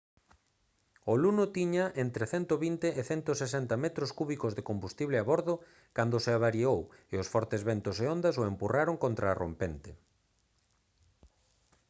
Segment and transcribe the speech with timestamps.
[1.11, 5.53] o luno tiña entre 120 e 160 metros cúbicos de combustible a bordo
[5.97, 6.79] cando se avariou
[7.13, 9.91] e os fortes ventos e ondas o empurraron contra a rompente